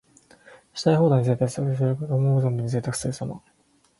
[0.73, 2.15] したい放題に贅沢すること。
[2.15, 3.39] 思う存分にぜいたくするさま。